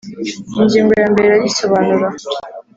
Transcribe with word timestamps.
ingingo 0.59 0.91
ya 1.01 1.07
mbere 1.11 1.25
irabisobanura 1.27 2.07